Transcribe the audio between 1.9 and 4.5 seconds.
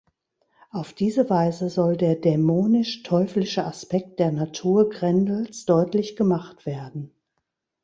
der dämonisch-teuflische Aspekt der